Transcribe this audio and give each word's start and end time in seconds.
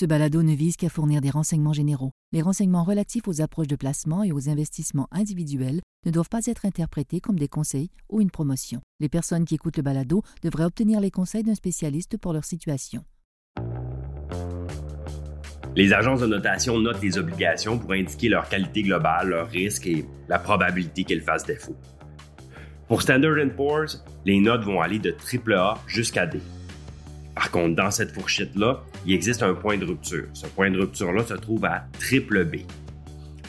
Ce 0.00 0.06
balado 0.06 0.42
ne 0.42 0.54
vise 0.54 0.78
qu'à 0.78 0.88
fournir 0.88 1.20
des 1.20 1.28
renseignements 1.28 1.74
généraux. 1.74 2.12
Les 2.32 2.40
renseignements 2.40 2.84
relatifs 2.84 3.28
aux 3.28 3.42
approches 3.42 3.66
de 3.66 3.76
placement 3.76 4.22
et 4.22 4.32
aux 4.32 4.48
investissements 4.48 5.08
individuels 5.12 5.82
ne 6.06 6.10
doivent 6.10 6.30
pas 6.30 6.46
être 6.46 6.64
interprétés 6.64 7.20
comme 7.20 7.38
des 7.38 7.48
conseils 7.48 7.90
ou 8.08 8.22
une 8.22 8.30
promotion. 8.30 8.80
Les 8.98 9.10
personnes 9.10 9.44
qui 9.44 9.56
écoutent 9.56 9.76
le 9.76 9.82
balado 9.82 10.22
devraient 10.42 10.64
obtenir 10.64 11.00
les 11.00 11.10
conseils 11.10 11.42
d'un 11.42 11.54
spécialiste 11.54 12.16
pour 12.16 12.32
leur 12.32 12.46
situation. 12.46 13.04
Les 15.76 15.92
agences 15.92 16.20
de 16.20 16.26
notation 16.28 16.78
notent 16.78 17.02
les 17.02 17.18
obligations 17.18 17.78
pour 17.78 17.92
indiquer 17.92 18.30
leur 18.30 18.48
qualité 18.48 18.82
globale, 18.82 19.28
leur 19.28 19.50
risque 19.50 19.86
et 19.86 20.06
la 20.30 20.38
probabilité 20.38 21.04
qu'elles 21.04 21.20
fassent 21.20 21.44
défaut. 21.44 21.76
Pour 22.88 23.02
Standard 23.02 23.36
Poor's, 23.54 24.02
les 24.24 24.40
notes 24.40 24.64
vont 24.64 24.80
aller 24.80 24.98
de 24.98 25.14
AAA 25.14 25.78
jusqu'à 25.86 26.26
D. 26.26 26.40
Par 27.34 27.50
contre, 27.50 27.76
dans 27.76 27.90
cette 27.90 28.12
fourchette-là, 28.12 28.82
il 29.06 29.14
existe 29.14 29.42
un 29.42 29.54
point 29.54 29.78
de 29.78 29.84
rupture. 29.84 30.26
Ce 30.32 30.46
point 30.46 30.70
de 30.70 30.78
rupture-là 30.78 31.24
se 31.24 31.34
trouve 31.34 31.64
à 31.64 31.84
triple 31.98 32.44
B. 32.44 32.56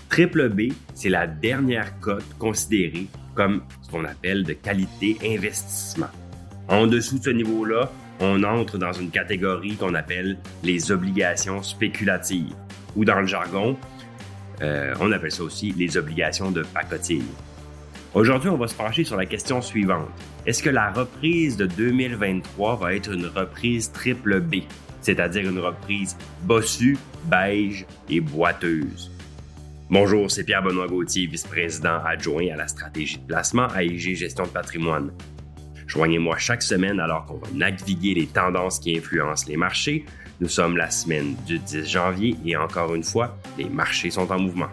Triple 0.10 0.50
B, 0.50 0.74
c'est 0.94 1.10
la 1.10 1.28
dernière 1.28 2.00
cote 2.00 2.26
considérée 2.38 3.08
comme 3.36 3.62
ce 3.82 3.90
qu'on 3.90 4.06
appelle 4.06 4.44
de 4.44 4.54
qualité 4.54 5.18
investissement. 5.24 6.10
En 6.68 6.88
dessous 6.88 7.20
de 7.20 7.24
ce 7.24 7.30
niveau-là, 7.30 7.92
on 8.20 8.44
entre 8.44 8.78
dans 8.78 8.94
une 8.94 9.10
catégorie 9.10 9.76
qu'on 9.76 9.96
appelle 9.96 10.38
les 10.64 10.92
obligations 10.92 11.64
spéculatives, 11.64 12.54
ou 12.96 13.04
dans 13.04 13.20
le 13.20 13.28
jargon, 13.28 13.78
euh, 14.62 14.94
on 15.00 15.12
appelle 15.12 15.32
ça 15.32 15.44
aussi 15.44 15.72
les 15.72 15.98
obligations 15.98 16.52
de 16.52 16.62
pacotille. 16.62 17.24
Aujourd'hui, 18.14 18.50
on 18.50 18.58
va 18.58 18.68
se 18.68 18.76
pencher 18.76 19.06
sur 19.06 19.16
la 19.16 19.26
question 19.26 19.62
suivante. 19.62 20.10
Est-ce 20.46 20.62
que 20.62 20.70
la 20.70 20.92
reprise 20.92 21.56
de 21.56 21.66
2023 21.66 22.76
va 22.76 22.94
être 22.94 23.14
une 23.14 23.26
reprise 23.26 23.90
triple 23.94 24.42
B, 24.42 24.56
c'est-à-dire 25.00 25.50
une 25.50 25.60
reprise 25.60 26.18
bossue, 26.44 26.98
beige 27.28 27.86
et 28.10 28.20
boiteuse? 28.20 29.10
Bonjour, 29.90 30.30
c'est 30.30 30.44
Pierre-Benoît 30.44 30.88
Gauthier, 30.88 31.28
vice-président 31.28 32.04
adjoint 32.04 32.52
à 32.52 32.58
la 32.58 32.68
stratégie 32.68 33.18
de 33.18 33.26
placement 33.26 33.68
à 33.68 33.82
IG 33.82 34.18
Gestion 34.18 34.44
de 34.44 34.50
patrimoine. 34.50 35.14
Joignez-moi 35.88 36.38
chaque 36.38 36.64
semaine 36.64 37.00
alors 37.00 37.26
qu'on 37.26 37.38
va 37.38 37.48
naviguer 37.54 38.14
les 38.14 38.28
tendances 38.28 38.80
qui 38.80 38.98
influencent 38.98 39.46
les 39.48 39.56
marchés. 39.56 40.04
Nous 40.42 40.50
sommes 40.50 40.76
la 40.76 40.90
semaine 40.90 41.38
du 41.48 41.60
10 41.60 41.90
janvier 41.90 42.36
et 42.46 42.58
encore 42.58 42.94
une 42.94 43.04
fois, 43.04 43.38
les 43.58 43.70
marchés 43.70 44.12
sont 44.12 44.30
en 44.30 44.40
mouvement. 44.40 44.70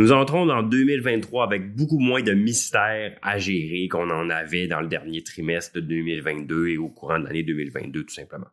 Nous 0.00 0.12
entrons 0.12 0.46
dans 0.46 0.62
2023 0.62 1.44
avec 1.44 1.76
beaucoup 1.76 1.98
moins 1.98 2.22
de 2.22 2.32
mystères 2.32 3.18
à 3.20 3.36
gérer 3.36 3.86
qu'on 3.88 4.08
en 4.08 4.30
avait 4.30 4.66
dans 4.66 4.80
le 4.80 4.88
dernier 4.88 5.22
trimestre 5.22 5.74
de 5.74 5.80
2022 5.80 6.68
et 6.68 6.78
au 6.78 6.88
courant 6.88 7.18
de 7.18 7.26
l'année 7.26 7.42
2022 7.42 8.04
tout 8.04 8.14
simplement. 8.14 8.46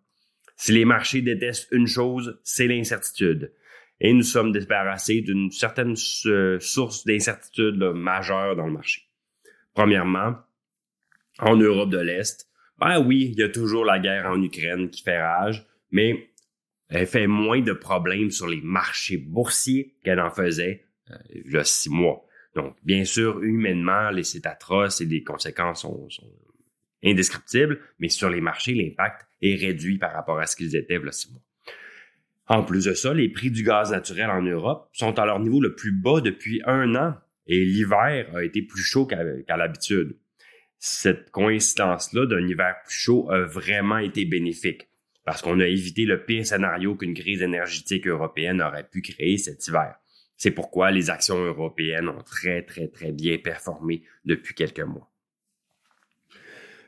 Si 0.57 0.73
les 0.73 0.83
marchés 0.83 1.21
détestent 1.21 1.69
une 1.71 1.87
chose, 1.87 2.37
c'est 2.43 2.67
l'incertitude. 2.67 3.53
Et 4.01 4.11
nous 4.11 4.23
sommes 4.23 4.51
débarrassés 4.51 5.21
d'une 5.21 5.49
certaine 5.49 5.95
euh, 6.25 6.59
source 6.59 7.05
d'incertitude 7.05 7.81
majeure 7.95 8.57
dans 8.57 8.67
le 8.67 8.73
marché. 8.73 9.03
Premièrement, 9.73 10.35
en 11.39 11.55
Europe 11.55 11.91
de 11.91 11.99
l'Est, 11.99 12.49
ben 12.77 12.99
oui, 12.99 13.29
il 13.31 13.39
y 13.39 13.43
a 13.43 13.47
toujours 13.47 13.85
la 13.85 13.99
guerre 13.99 14.25
en 14.25 14.43
Ukraine 14.43 14.89
qui 14.89 15.01
fait 15.01 15.21
rage, 15.21 15.65
mais 15.91 16.29
elle 16.89 17.07
fait 17.07 17.27
moins 17.27 17.61
de 17.61 17.71
problèmes 17.71 18.31
sur 18.31 18.47
les 18.47 18.59
marchés 18.59 19.17
boursiers 19.17 19.95
qu'elle 20.03 20.19
en 20.19 20.29
faisait 20.29 20.86
a 21.53 21.63
six 21.63 21.89
mois. 21.89 22.25
Donc, 22.55 22.75
bien 22.83 23.05
sûr, 23.05 23.43
humainement, 23.43 24.09
c'est 24.23 24.45
atroce 24.45 25.01
et 25.01 25.05
les 25.05 25.23
conséquences 25.23 25.81
sont, 25.81 26.07
indescriptibles, 27.03 27.79
mais 27.99 28.09
sur 28.09 28.29
les 28.29 28.41
marchés, 28.41 28.73
l'impact 28.73 29.27
est 29.41 29.55
réduit 29.55 29.97
par 29.97 30.13
rapport 30.13 30.39
à 30.39 30.47
ce 30.47 30.55
qu'ils 30.55 30.75
étaient 30.75 30.99
il 31.01 31.13
six 31.13 31.31
mois. 31.31 31.41
En 32.47 32.63
plus 32.63 32.85
de 32.85 32.93
ça, 32.93 33.13
les 33.13 33.29
prix 33.29 33.51
du 33.51 33.63
gaz 33.63 33.91
naturel 33.91 34.29
en 34.29 34.41
Europe 34.41 34.89
sont 34.93 35.19
à 35.19 35.25
leur 35.25 35.39
niveau 35.39 35.61
le 35.61 35.75
plus 35.75 35.91
bas 35.91 36.21
depuis 36.21 36.61
un 36.65 36.95
an 36.95 37.15
et 37.45 37.63
l'hiver 37.63 38.35
a 38.35 38.43
été 38.43 38.61
plus 38.61 38.81
chaud 38.81 39.05
qu'à 39.05 39.57
l'habitude. 39.57 40.17
Cette 40.79 41.31
coïncidence-là 41.31 42.25
d'un 42.25 42.47
hiver 42.47 42.75
plus 42.85 42.95
chaud 42.95 43.29
a 43.31 43.41
vraiment 43.41 43.97
été 43.97 44.25
bénéfique 44.25 44.87
parce 45.25 45.41
qu'on 45.41 45.59
a 45.59 45.67
évité 45.67 46.05
le 46.05 46.23
pire 46.23 46.45
scénario 46.45 46.95
qu'une 46.95 47.13
crise 47.13 47.41
énergétique 47.41 48.07
européenne 48.07 48.61
aurait 48.61 48.87
pu 48.87 49.01
créer 49.01 49.37
cet 49.37 49.67
hiver. 49.67 49.95
C'est 50.37 50.51
pourquoi 50.51 50.91
les 50.91 51.09
actions 51.09 51.43
européennes 51.43 52.09
ont 52.09 52.21
très, 52.21 52.61
très, 52.61 52.87
très 52.87 53.11
bien 53.11 53.37
performé 53.39 54.03
depuis 54.23 54.53
quelques 54.53 54.81
mois. 54.81 55.11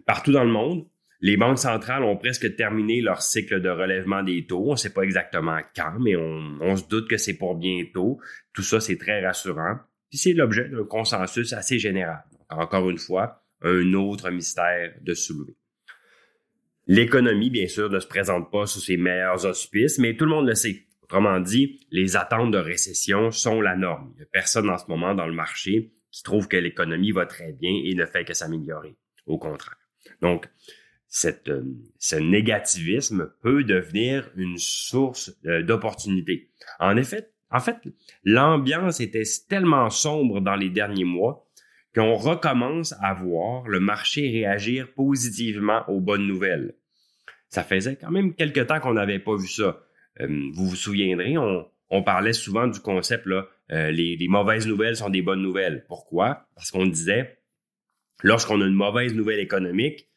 Partout 0.05 0.31
dans 0.31 0.43
le 0.43 0.51
monde, 0.51 0.87
les 1.21 1.35
banques 1.35 1.59
centrales 1.59 2.03
ont 2.03 2.15
presque 2.15 2.55
terminé 2.55 3.01
leur 3.01 3.21
cycle 3.21 3.59
de 3.61 3.69
relèvement 3.69 4.23
des 4.23 4.45
taux. 4.45 4.69
On 4.69 4.71
ne 4.71 4.77
sait 4.77 4.93
pas 4.93 5.01
exactement 5.01 5.59
quand, 5.75 5.99
mais 5.99 6.15
on, 6.15 6.75
se 6.77 6.87
doute 6.87 7.09
que 7.09 7.17
c'est 7.17 7.37
pour 7.37 7.55
bientôt. 7.55 8.19
Tout 8.53 8.63
ça, 8.63 8.79
c'est 8.79 8.97
très 8.97 9.25
rassurant. 9.25 9.79
C'est 10.11 10.33
l'objet 10.33 10.69
d'un 10.69 10.85
consensus 10.85 11.51
assez 11.53 11.77
général. 11.77 12.23
encore 12.49 12.89
une 12.89 12.97
fois, 12.97 13.43
un 13.61 13.93
autre 13.93 14.29
mystère 14.29 14.93
de 15.01 15.13
soulever. 15.13 15.55
L'économie, 16.87 17.49
bien 17.49 17.67
sûr, 17.67 17.89
ne 17.89 17.99
se 17.99 18.07
présente 18.07 18.49
pas 18.51 18.65
sous 18.65 18.79
ses 18.79 18.97
meilleurs 18.97 19.45
auspices, 19.45 19.99
mais 19.99 20.15
tout 20.15 20.25
le 20.25 20.31
monde 20.31 20.47
le 20.47 20.55
sait. 20.55 20.87
Autrement 21.09 21.39
dit, 21.39 21.79
les 21.89 22.15
attentes 22.17 22.51
de 22.51 22.59
récession 22.59 23.31
sont 23.31 23.61
la 23.61 23.75
norme. 23.75 24.11
Il 24.13 24.17
n'y 24.17 24.23
a 24.23 24.27
personne 24.31 24.69
en 24.69 24.77
ce 24.77 24.85
moment 24.87 25.15
dans 25.15 25.25
le 25.25 25.33
marché 25.33 25.91
qui 26.11 26.21
trouve 26.21 26.47
que 26.47 26.55
l'économie 26.55 27.11
va 27.11 27.25
très 27.25 27.51
bien 27.51 27.71
et 27.83 27.95
ne 27.95 28.05
fait 28.05 28.25
que 28.25 28.35
s'améliorer. 28.35 28.95
Au 29.25 29.39
contraire. 29.39 29.79
Donc, 30.21 30.47
cette, 31.07 31.49
euh, 31.49 31.63
ce 31.97 32.15
négativisme 32.15 33.33
peut 33.41 33.63
devenir 33.63 34.29
une 34.35 34.59
source 34.59 35.35
euh, 35.47 35.63
d'opportunité. 35.63 36.51
En 36.79 36.95
effet, 36.95 37.31
en 37.49 37.59
fait, 37.59 37.77
l'ambiance 38.23 38.99
était 38.99 39.23
tellement 39.47 39.89
sombre 39.89 40.41
dans 40.41 40.55
les 40.55 40.69
derniers 40.69 41.05
mois 41.05 41.49
qu'on 41.95 42.13
recommence 42.13 42.93
à 43.01 43.15
voir 43.15 43.67
le 43.67 43.79
marché 43.79 44.29
réagir 44.29 44.93
positivement 44.93 45.81
aux 45.87 46.01
bonnes 46.01 46.27
nouvelles. 46.27 46.75
Ça 47.47 47.63
faisait 47.63 47.95
quand 47.95 48.11
même 48.11 48.35
quelque 48.35 48.59
temps 48.59 48.79
qu'on 48.79 48.93
n'avait 48.93 49.17
pas 49.17 49.35
vu 49.35 49.47
ça. 49.47 49.81
Euh, 50.21 50.49
vous 50.53 50.67
vous 50.67 50.75
souviendrez, 50.75 51.35
on, 51.37 52.03
parlait 52.03 52.33
souvent 52.33 52.67
du 52.67 52.79
concept 52.79 53.25
là, 53.25 53.47
euh, 53.71 53.91
les, 53.91 54.17
mauvaises 54.27 54.67
nouvelles 54.67 54.95
sont 54.95 55.09
des 55.09 55.21
bonnes 55.21 55.41
nouvelles. 55.41 55.85
Pourquoi? 55.87 56.47
Parce 56.55 56.71
qu'on 56.71 56.85
disait, 56.85 57.39
lorsqu'on 58.23 58.61
a 58.61 58.65
une 58.65 58.73
mauvaise 58.73 59.13
nouvelle 59.13 59.39
économique, 59.39 60.07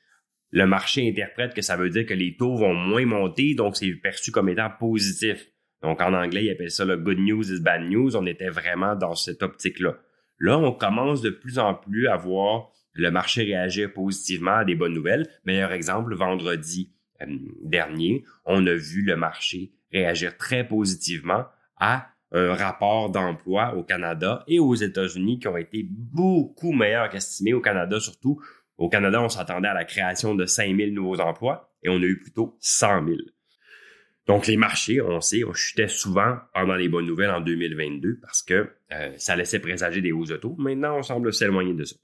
le 0.50 0.66
marché 0.66 1.08
interprète 1.08 1.54
que 1.54 1.62
ça 1.62 1.76
veut 1.76 1.88
dire 1.88 2.04
que 2.04 2.14
les 2.14 2.36
taux 2.36 2.56
vont 2.56 2.74
moins 2.74 3.06
monter, 3.06 3.54
donc 3.54 3.76
c'est 3.76 3.90
perçu 3.94 4.30
comme 4.32 4.48
étant 4.48 4.70
positif. 4.78 5.48
Donc 5.82 6.00
en 6.00 6.12
anglais, 6.14 6.44
ils 6.44 6.50
appellent 6.50 6.70
ça 6.70 6.84
le 6.84 6.96
good 6.96 7.18
news 7.18 7.50
is 7.50 7.60
bad 7.60 7.82
news. 7.82 8.16
On 8.16 8.26
était 8.26 8.50
vraiment 8.50 8.94
dans 8.94 9.14
cette 9.14 9.42
optique-là. 9.42 9.96
Là, 10.38 10.58
on 10.58 10.72
commence 10.72 11.22
de 11.22 11.30
plus 11.30 11.58
en 11.58 11.74
plus 11.74 12.06
à 12.08 12.16
voir 12.16 12.70
le 12.94 13.10
marché 13.10 13.42
réagir 13.44 13.92
positivement 13.92 14.56
à 14.56 14.64
des 14.64 14.74
bonnes 14.74 14.92
nouvelles. 14.92 15.28
Meilleur 15.44 15.72
exemple, 15.72 16.14
vendredi 16.14 16.92
euh, 17.22 17.26
dernier, 17.62 18.24
on 18.44 18.66
a 18.66 18.74
vu 18.74 19.02
le 19.02 19.16
marché 19.16 19.72
réagir 19.92 20.36
très 20.36 20.66
positivement 20.66 21.44
à 21.78 22.08
un 22.32 22.54
rapport 22.54 23.10
d'emploi 23.10 23.74
au 23.74 23.82
Canada 23.82 24.42
et 24.48 24.58
aux 24.58 24.74
États-Unis 24.74 25.38
qui 25.38 25.48
ont 25.48 25.56
été 25.56 25.86
beaucoup 25.88 26.72
meilleurs 26.72 27.10
qu'estimés. 27.10 27.52
Au 27.52 27.60
Canada, 27.60 28.00
surtout, 28.00 28.40
au 28.78 28.88
Canada, 28.88 29.22
on 29.22 29.28
s'attendait 29.28 29.68
à 29.68 29.74
la 29.74 29.84
création 29.84 30.34
de 30.34 30.46
5000 30.46 30.94
nouveaux 30.94 31.20
emplois 31.20 31.72
et 31.82 31.88
on 31.88 31.96
a 31.96 32.04
eu 32.04 32.18
plutôt 32.18 32.56
100 32.60 33.06
000. 33.06 33.18
Donc, 34.26 34.46
les 34.46 34.56
marchés, 34.56 35.00
on 35.00 35.20
sait, 35.20 35.44
on 35.44 35.52
chutait 35.52 35.88
souvent 35.88 36.38
pendant 36.54 36.76
les 36.76 36.88
bonnes 36.88 37.06
nouvelles 37.06 37.30
en 37.30 37.40
2022 37.40 38.20
parce 38.22 38.42
que 38.42 38.70
euh, 38.92 39.12
ça 39.18 39.36
laissait 39.36 39.58
présager 39.58 40.00
des 40.00 40.12
hausses 40.12 40.28
de 40.28 40.36
taux. 40.36 40.54
Maintenant, 40.58 40.98
on 40.98 41.02
semble 41.02 41.32
s'éloigner 41.32 41.74
de 41.74 41.84
ça. 41.84 41.96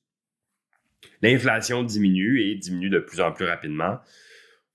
L'inflation 1.22 1.84
diminue 1.84 2.42
et 2.42 2.56
diminue 2.56 2.90
de 2.90 2.98
plus 2.98 3.20
en 3.20 3.32
plus 3.32 3.46
rapidement. 3.46 3.98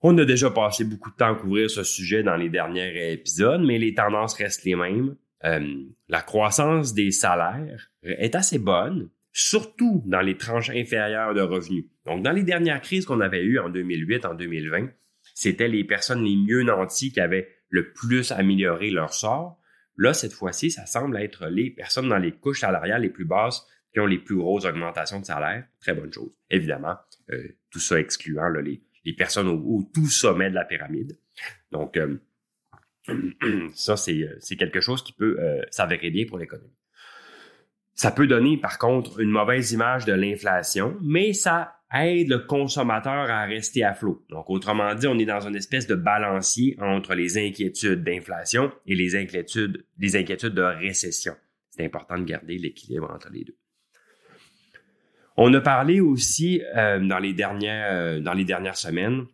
On 0.06 0.18
a 0.18 0.25
déjà 0.25 0.52
passé 0.52 0.84
beaucoup 0.84 1.12
de 1.12 1.16
temps 1.16 1.31
à 1.31 1.36
couvrir 1.36 1.69
ce 1.69 1.84
sujet 1.84 2.24
dans 2.24 2.36
les 2.36 2.50
derniers 2.50 3.14
épisodes, 3.14 3.61
mais 3.61 3.78
les 3.78 3.94
tendances 3.94 4.34
restent 4.34 4.66
les 4.66 4.76
mêmes. 4.76 5.16
Euh, 5.46 5.85
la 6.09 6.22
croissance 6.22 6.94
des 6.94 7.11
salaires 7.11 7.90
est 8.03 8.35
assez 8.35 8.59
bonne, 8.59 9.09
surtout 9.32 10.03
dans 10.05 10.20
les 10.20 10.35
tranches 10.35 10.70
inférieures 10.72 11.34
de 11.34 11.40
revenus. 11.40 11.85
Donc, 12.05 12.22
dans 12.22 12.34
les 12.34 12.44
dernières 12.44 12.82
crises 12.82 13.05
qu'on 13.05 13.22
avait 13.22 13.44
eues 13.46 13.59
en 13.59 13.70
2008, 13.70 14.26
en 14.26 14.34
2020, 14.34 14.90
c'était 15.34 15.70
les 15.70 15.85
personnes 15.85 16.26
les 16.26 16.35
mieux 16.35 16.64
nanties 16.64 17.14
qui 17.14 17.22
avaient 17.22 17.47
le 17.70 17.94
plus 17.94 18.34
amélioré 18.34 18.90
leur 18.90 19.14
sort. 19.14 19.58
Là, 19.96 20.14
cette 20.14 20.34
fois-ci, 20.34 20.70
ça 20.70 20.85
semble 20.85 21.16
être 21.16 21.47
les 21.47 21.70
personnes 21.70 22.09
dans 22.09 22.17
les 22.17 22.34
couches 22.34 22.59
salariales 22.59 23.03
les 23.03 23.09
plus 23.09 23.26
basses 23.26 23.66
qui 23.94 24.02
ont 24.02 24.05
les 24.05 24.20
plus 24.20 24.35
grosses 24.35 24.66
augmentations 24.66 25.22
de 25.22 25.26
salaire. 25.26 25.66
Très 25.79 25.94
bonne 25.94 26.11
chose. 26.11 26.34
Évidemment, 26.50 26.96
euh, 27.32 27.47
tout 27.72 27.79
ça 27.79 28.00
excluant 28.00 28.50
les, 28.50 28.82
les 29.05 29.14
personnes 29.14 29.47
au, 29.47 29.84
tout 29.94 30.08
sommet 30.08 30.50
de 30.50 30.55
la 30.55 30.66
pyramide. 30.66 31.17
Donc, 31.72 31.97
euh, 31.97 32.17
ça, 33.73 33.94
euh, 33.94 34.35
c'est 34.40 34.55
quelque 34.55 34.79
chose 34.79 35.03
qui 35.03 35.14
peut 35.14 35.38
euh, 35.40 35.61
s'avérer 35.72 36.09
bien 36.09 36.26
pour 36.26 36.38
l'économie. 36.38 36.72
Ça 37.96 38.11
peut 38.11 38.28
donner, 38.28 38.58
par 38.58 38.79
contre, 38.79 39.20
une 39.20 39.29
mauvaise 39.29 39.72
image 39.72 40.05
de 40.05 40.14
l'inflation, 40.14 40.97
mais 41.02 41.34
ça 41.34 41.76
aide 41.94 42.28
le 42.28 42.40
consommateur 42.40 43.29
à 43.29 43.46
rester 43.46 43.84
à 43.84 43.94
flot. 43.94 44.26
Donc, 44.29 44.50
autrement 44.50 44.96
dit, 44.96 45.05
on 45.05 45.20
est 45.20 45.26
dans 45.26 45.47
une 45.47 45.55
espèce 45.55 45.85
de 45.85 45.94
balancier 45.94 46.76
entre 46.79 47.14
les 47.14 47.38
inquiétudes 47.38 48.03
d'inflation 48.03 48.72
et 48.88 48.96
les 48.96 49.16
inquiétudes, 49.16 49.85
les 50.00 50.16
inquiétudes 50.16 50.55
de 50.55 50.64
récession. 50.64 51.35
C'est 51.70 51.85
important 51.85 52.17
de 52.17 52.23
garder 52.23 52.58
l'équilibre 52.58 53.11
entre 53.11 53.29
les 53.32 53.44
deux. 53.44 53.58
On 55.35 55.53
a 55.53 55.62
parlé 55.62 56.00
aussi 56.00 56.62
euh, 56.76 57.00
dans, 57.00 57.18
les 57.18 57.34
dernières, 57.34 57.91
euh, 57.91 58.20
dans 58.20 58.34
les 58.34 58.46
dernières 58.46 58.78
semaines 58.78 59.26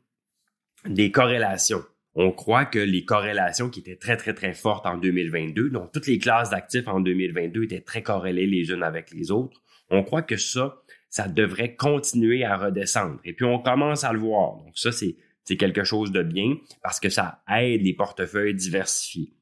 des 0.85 1.11
corrélations. 1.11 1.83
On 2.15 2.31
croit 2.31 2.65
que 2.65 2.79
les 2.79 3.03
corrélations 3.03 3.69
qui 3.69 3.81
étaient 3.81 3.97
très, 3.97 4.17
très, 4.17 4.33
très 4.33 4.53
fortes 4.53 4.85
en 4.85 4.97
2022, 4.97 5.69
donc 5.69 5.91
toutes 5.91 6.07
les 6.07 6.17
classes 6.17 6.49
d'actifs 6.49 6.87
en 6.87 6.99
2022 7.01 7.63
étaient 7.63 7.81
très 7.81 8.01
corrélées 8.01 8.47
les 8.47 8.71
unes 8.71 8.83
avec 8.83 9.11
les 9.11 9.29
autres, 9.31 9.61
on 9.89 10.03
croit 10.03 10.21
que 10.21 10.37
ça, 10.37 10.77
ça 11.09 11.27
devrait 11.27 11.75
continuer 11.75 12.45
à 12.45 12.57
redescendre. 12.57 13.19
Et 13.25 13.33
puis 13.33 13.45
on 13.45 13.59
commence 13.59 14.03
à 14.03 14.13
le 14.13 14.19
voir. 14.19 14.57
Donc 14.57 14.77
ça, 14.77 14.91
c'est, 14.91 15.17
c'est 15.43 15.57
quelque 15.57 15.83
chose 15.83 16.11
de 16.11 16.23
bien 16.23 16.55
parce 16.81 16.99
que 16.99 17.09
ça 17.09 17.41
aide 17.51 17.81
les 17.81 17.93
portefeuilles 17.93 18.55
diversifiés. 18.55 19.33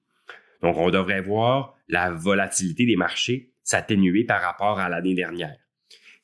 Donc 0.61 0.77
on 0.77 0.89
devrait 0.89 1.21
voir 1.21 1.75
la 1.87 2.11
volatilité 2.11 2.85
des 2.85 2.95
marchés 2.95 3.51
s'atténuer 3.63 4.23
par 4.23 4.41
rapport 4.41 4.79
à 4.79 4.89
l'année 4.89 5.13
dernière. 5.13 5.57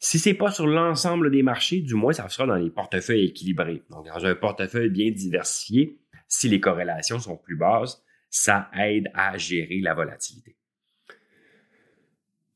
Si 0.03 0.19
c'est 0.19 0.33
pas 0.33 0.51
sur 0.51 0.67
l'ensemble 0.67 1.31
des 1.31 1.43
marchés, 1.43 1.79
du 1.79 1.93
moins 1.93 2.11
ça 2.11 2.27
sera 2.27 2.45
dans 2.45 2.57
les 2.57 2.69
portefeuilles 2.69 3.27
équilibrés. 3.27 3.83
Donc 3.89 4.05
dans 4.05 4.25
un 4.25 4.35
portefeuille 4.35 4.89
bien 4.89 5.09
diversifié, 5.11 5.97
si 6.27 6.49
les 6.49 6.59
corrélations 6.59 7.19
sont 7.19 7.37
plus 7.37 7.55
basses, 7.55 8.03
ça 8.29 8.69
aide 8.77 9.09
à 9.13 9.37
gérer 9.37 9.79
la 9.79 9.93
volatilité. 9.93 10.57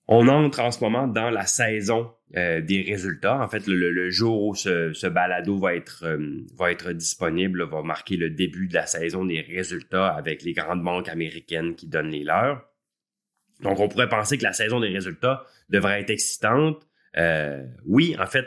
On 0.09 0.27
entre 0.27 0.59
en 0.59 0.71
ce 0.71 0.83
moment 0.83 1.07
dans 1.07 1.29
la 1.29 1.45
saison 1.45 2.11
euh, 2.35 2.59
des 2.59 2.81
résultats. 2.81 3.41
En 3.41 3.47
fait, 3.47 3.65
le, 3.65 4.09
jour 4.09 4.43
où 4.47 4.53
ce, 4.53 5.07
balado 5.07 5.57
euh, 5.65 6.45
va 6.53 6.71
être 6.71 6.91
disponible 6.91 7.63
va 7.63 7.81
marquer 7.81 8.17
le 8.17 8.29
début 8.29 8.67
de 8.67 8.73
la 8.73 8.87
saison 8.87 9.23
des 9.23 9.39
résultats 9.39 10.09
avec 10.09 10.43
les 10.43 10.51
grandes 10.51 10.83
banques 10.83 11.07
américaines 11.07 11.75
qui 11.75 11.87
donnent 11.87 12.11
les 12.11 12.25
leurs. 12.25 12.69
Donc, 13.61 13.79
on 13.79 13.87
pourrait 13.87 14.09
penser 14.09 14.37
que 14.37 14.43
la 14.43 14.53
saison 14.53 14.81
des 14.81 14.89
résultats 14.89 15.45
devrait 15.69 16.01
être 16.01 16.09
excitante. 16.09 16.86
Euh, 17.15 17.65
oui, 17.85 18.15
en 18.19 18.25
fait, 18.25 18.45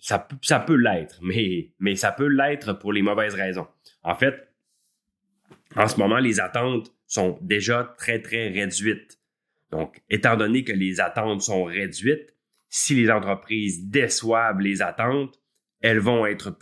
ça, 0.00 0.28
ça 0.42 0.60
peut 0.60 0.76
l'être, 0.76 1.18
mais, 1.80 1.96
ça 1.96 2.12
peut 2.12 2.28
l'être 2.28 2.74
pour 2.74 2.92
les 2.92 3.02
mauvaises 3.02 3.34
raisons. 3.34 3.66
En 4.02 4.14
fait, 4.14 4.48
en 5.74 5.88
ce 5.88 5.96
moment, 5.98 6.18
les 6.18 6.40
attentes 6.40 6.92
sont 7.06 7.38
déjà 7.40 7.94
très, 7.98 8.20
très 8.20 8.48
réduites. 8.48 9.18
Donc, 9.70 10.02
étant 10.10 10.36
donné 10.36 10.64
que 10.64 10.72
les 10.72 11.00
attentes 11.00 11.42
sont 11.42 11.64
réduites, 11.64 12.34
si 12.68 12.94
les 12.94 13.10
entreprises 13.10 13.88
déçoivent 13.88 14.60
les 14.60 14.82
attentes, 14.82 15.38
elles 15.80 15.98
vont 15.98 16.24
être, 16.26 16.56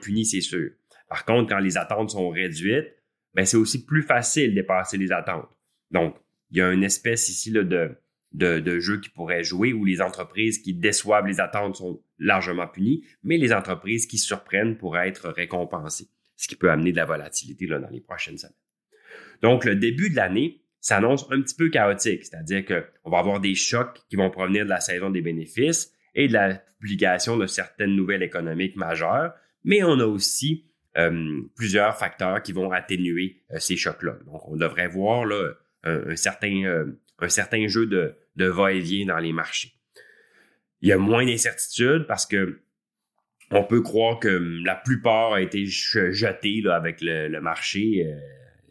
punies, 0.00 0.24
c'est 0.24 0.40
sûr. 0.40 0.70
Par 1.08 1.24
contre, 1.24 1.48
quand 1.48 1.58
les 1.58 1.76
attentes 1.76 2.10
sont 2.10 2.28
réduites, 2.28 2.94
ben, 3.34 3.44
c'est 3.44 3.56
aussi 3.56 3.84
plus 3.84 4.02
facile 4.02 4.50
de 4.50 4.54
dépasser 4.56 4.96
les 4.96 5.12
attentes. 5.12 5.48
Donc, 5.90 6.16
il 6.50 6.58
y 6.58 6.60
a 6.62 6.72
une 6.72 6.84
espèce 6.84 7.28
ici 7.28 7.50
de, 7.50 7.96
de, 8.32 8.60
de 8.60 8.78
jeu 8.78 9.00
qui 9.00 9.08
pourrait 9.08 9.44
jouer 9.44 9.72
où 9.72 9.84
les 9.84 10.00
entreprises 10.02 10.58
qui 10.58 10.74
déçoivent 10.74 11.26
les 11.26 11.40
attentes 11.40 11.76
sont 11.76 12.02
largement 12.18 12.66
punies, 12.66 13.04
mais 13.22 13.38
les 13.38 13.52
entreprises 13.52 14.06
qui 14.06 14.18
surprennent 14.18 14.76
pourraient 14.76 15.08
être 15.08 15.28
récompensées, 15.30 16.08
ce 16.36 16.48
qui 16.48 16.56
peut 16.56 16.70
amener 16.70 16.92
de 16.92 16.96
la 16.96 17.06
volatilité 17.06 17.66
là, 17.66 17.78
dans 17.78 17.90
les 17.90 18.00
prochaines 18.00 18.38
semaines. 18.38 18.54
Donc, 19.40 19.64
le 19.64 19.76
début 19.76 20.10
de 20.10 20.16
l'année, 20.16 20.62
s'annonce 20.80 21.26
un 21.30 21.40
petit 21.42 21.54
peu 21.54 21.70
chaotique, 21.70 22.24
c'est-à-dire 22.24 22.64
qu'on 22.64 23.10
va 23.10 23.18
avoir 23.18 23.40
des 23.40 23.54
chocs 23.54 24.00
qui 24.08 24.16
vont 24.16 24.30
provenir 24.30 24.64
de 24.64 24.70
la 24.70 24.80
saison 24.80 25.10
des 25.10 25.22
bénéfices 25.22 25.92
et 26.14 26.28
de 26.28 26.32
la 26.32 26.54
publication 26.80 27.36
de 27.36 27.46
certaines 27.46 27.94
nouvelles 27.94 28.22
économiques 28.22 28.76
majeures, 28.76 29.32
mais 29.64 29.82
on 29.82 29.98
a 29.98 30.06
aussi 30.06 30.66
euh, 30.96 31.42
plusieurs 31.56 31.96
facteurs 31.96 32.42
qui 32.42 32.52
vont 32.52 32.70
atténuer 32.70 33.42
euh, 33.52 33.58
ces 33.58 33.76
chocs-là. 33.76 34.18
Donc, 34.26 34.48
on 34.48 34.56
devrait 34.56 34.88
voir 34.88 35.26
un, 35.84 36.16
certain, 36.16 36.64
euh, 36.64 36.86
un 37.18 37.28
certain 37.28 37.66
jeu 37.66 37.86
de, 37.86 38.14
de 38.36 38.46
va-et-vient 38.46 39.06
dans 39.06 39.18
les 39.18 39.32
marchés. 39.32 39.72
Il 40.80 40.88
y 40.88 40.92
a 40.92 40.98
moins 40.98 41.26
d'incertitudes 41.26 42.06
parce 42.06 42.26
que 42.26 42.60
on 43.50 43.64
peut 43.64 43.80
croire 43.80 44.18
que 44.18 44.28
la 44.64 44.74
plupart 44.74 45.32
a 45.32 45.40
été 45.40 45.64
jeté 45.64 46.60
là, 46.62 46.76
avec 46.76 47.00
le, 47.00 47.40
marché. 47.40 48.06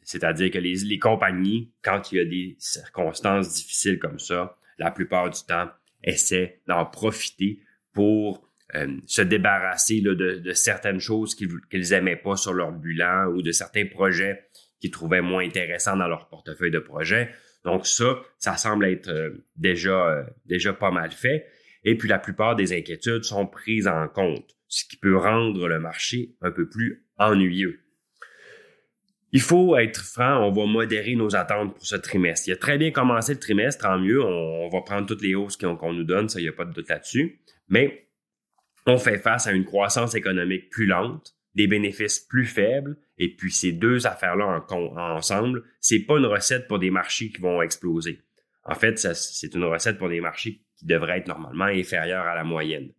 C'est-à-dire 0.04 0.52
que 0.52 0.60
les, 0.60 1.00
compagnies, 1.00 1.74
quand 1.82 2.12
il 2.12 2.18
y 2.18 2.22
a 2.22 2.26
des 2.26 2.56
circonstances 2.60 3.54
difficiles 3.54 4.00
comme 4.00 4.20
ça, 4.20 4.56
la 4.78 4.92
plupart 4.92 5.30
du 5.30 5.40
temps, 5.48 5.70
essaient 6.04 6.62
d'en 6.68 6.86
profiter 6.86 7.60
pour 7.92 8.48
euh, 8.76 8.98
se 9.08 9.22
débarrasser 9.22 10.02
de, 10.02 10.52
certaines 10.54 11.00
choses 11.00 11.36
qu'ils 11.36 11.90
n'aimaient 11.90 12.16
pas 12.16 12.36
sur 12.36 12.54
leur 12.54 12.72
bilan 12.72 13.28
ou 13.28 13.42
de 13.42 13.52
certains 13.52 13.86
projets 13.86 14.44
qu'ils 14.80 14.92
trouvaient 14.92 15.22
moins 15.22 15.44
intéressants 15.44 15.98
dans 15.98 16.08
leur 16.08 16.28
portefeuille 16.28 16.72
de 16.72 16.80
projets. 16.80 17.32
Donc 17.68 17.86
ça, 17.86 18.22
ça 18.40 18.56
semble 18.56 18.86
être 18.86 19.10
euh, 19.10 19.44
déjà, 19.58 20.08
euh, 20.08 20.24
déjà 20.46 20.72
pas 20.72 20.90
mal 20.90 21.12
fait. 21.12 21.46
Et 21.84 21.98
puis 21.98 22.08
la 22.08 22.18
plupart 22.18 22.56
des 22.56 22.72
inquiétudes 22.72 23.26
sont 23.26 23.46
prises 23.46 23.90
en 23.90 24.08
compte, 24.08 24.56
ce 24.70 24.86
qui 24.86 24.96
peut 24.96 25.18
rendre 25.18 25.68
le 25.68 25.78
marché 25.78 26.38
un 26.42 26.50
peu 26.50 26.70
plus 26.70 27.06
ennuyeux. 27.18 27.82
Il 29.34 29.42
faut 29.42 29.76
être 29.76 30.02
franc, 30.02 30.48
on 30.48 30.52
va 30.54 30.66
modérer 30.66 31.16
nos 31.16 31.36
attentes 31.36 31.76
pour 31.76 31.86
ce 31.86 31.98
trimestre. 31.98 32.48
Il 32.48 32.54
a 32.54 32.56
très 32.56 32.78
bien 32.78 32.92
commencé 32.92 33.34
le 33.34 33.40
trimestre, 33.40 33.84
tant 33.84 34.00
mieux, 34.00 34.24
on, 34.24 34.70
va 34.70 34.82
prendre 34.82 35.06
toutes 35.06 35.22
les 35.22 35.36
hausses 35.36 35.58
qu'on 35.58 35.92
nous 35.92 36.06
donne, 36.06 36.30
ça, 36.30 36.40
il 36.40 36.44
n'y 36.44 36.50
a 36.50 36.54
pas 36.54 36.64
de 36.64 36.72
doute 36.72 36.88
là-dessus. 36.88 37.42
Mais 37.68 38.08
on 38.86 38.98
fait 38.98 39.18
face 39.18 39.46
à 39.46 39.52
une 39.52 39.66
croissance 39.66 40.16
économique 40.16 40.70
plus 40.70 40.86
lente, 40.86 41.36
des 41.58 41.66
bénéfices 41.66 42.20
plus 42.20 42.46
faibles, 42.46 42.98
et 43.18 43.36
puis 43.36 43.52
ces 43.52 43.72
deux 43.72 44.06
affaires-là 44.06 44.64
en, 44.70 44.98
ensemble, 45.16 45.64
c'est 45.82 46.06
pas 46.06 46.20
une 46.20 46.28
recette 46.28 46.68
pour 46.68 46.78
des 46.78 46.92
marchés 46.92 47.30
qui 47.30 47.42
vont 47.42 47.64
exploser. 47.64 48.22
En 48.64 48.76
fait, 48.76 49.00
c'est 49.00 49.56
une 49.56 49.64
recette 49.64 49.98
pour 49.98 50.08
des 50.08 50.22
marchés 50.22 50.62
qui 50.78 50.86
devraient 50.86 51.18
être 51.18 51.28
normalement 51.28 51.66
inférieurs 51.66 52.28
à 52.28 52.36
la 52.36 52.44
moyenne. 52.44 52.92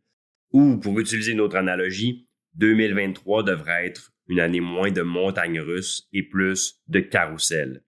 Ou, 0.52 0.76
pour 0.78 0.98
utiliser 0.98 1.32
une 1.32 1.40
autre 1.40 1.56
analogie, 1.56 2.26
2023 2.54 3.44
devrait 3.44 3.86
être 3.86 4.12
une 4.26 4.40
année 4.40 4.60
moins 4.60 4.90
de 4.90 5.02
montagnes 5.02 5.60
russes 5.60 6.08
et 6.12 6.24
plus 6.24 6.82
de 6.88 6.98
carrousel. 6.98 7.84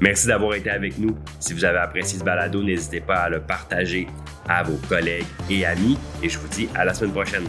Merci 0.00 0.28
d'avoir 0.28 0.54
été 0.54 0.70
avec 0.70 0.96
nous. 0.98 1.16
Si 1.40 1.54
vous 1.54 1.64
avez 1.64 1.78
apprécié 1.78 2.20
ce 2.20 2.24
balado, 2.24 2.62
n'hésitez 2.62 3.00
pas 3.00 3.22
à 3.22 3.28
le 3.28 3.40
partager 3.40 4.06
à 4.48 4.62
vos 4.62 4.76
collègues 4.86 5.26
et 5.50 5.66
amis 5.66 5.98
et 6.22 6.28
je 6.28 6.38
vous 6.38 6.48
dis 6.48 6.68
à 6.76 6.84
la 6.84 6.94
semaine 6.94 7.12
prochaine. 7.12 7.48